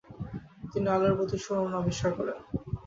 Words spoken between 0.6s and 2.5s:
তিনি আলোর প্রতিসরণ আবিষ্কার করেন।